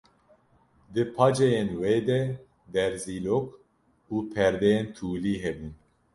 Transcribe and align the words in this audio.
Di 0.93 1.03
paceyên 1.15 1.69
wê 1.81 1.95
de 2.07 2.21
derzîlok 2.73 3.47
û 4.13 4.15
perdeyên 4.33 4.85
tûlî 4.95 5.35
hebûn. 5.43 5.73